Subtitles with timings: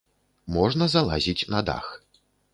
[0.55, 1.95] Можна залазіць на дах.